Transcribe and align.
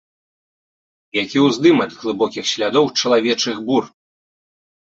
І 1.13 1.19
які 1.23 1.37
ўздым 1.47 1.75
ад 1.85 1.91
глыбокіх 1.99 2.45
слядоў 2.55 2.85
чалавечых 2.99 3.55
бур! 3.71 3.83